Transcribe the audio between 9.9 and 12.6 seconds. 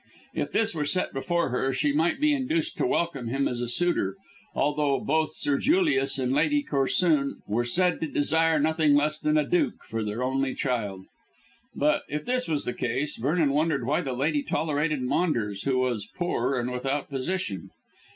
their only child. But if this